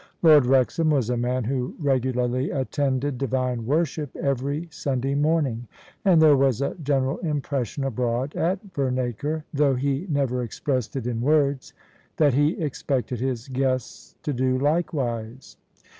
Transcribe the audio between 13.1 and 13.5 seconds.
his